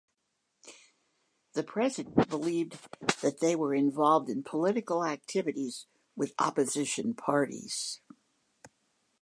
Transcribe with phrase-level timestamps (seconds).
[1.53, 2.79] The President believed
[3.21, 5.85] that they were involved in political activities
[6.15, 8.01] with opposition parties.